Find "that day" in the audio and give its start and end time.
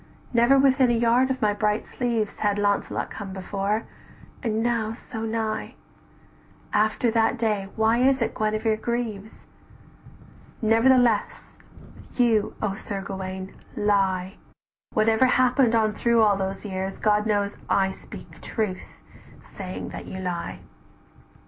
7.11-7.67